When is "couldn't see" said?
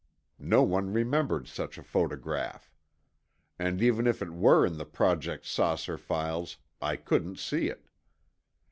6.95-7.67